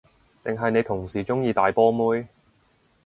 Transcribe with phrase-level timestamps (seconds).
[0.43, 2.27] 定係你同事鍾意大波妹？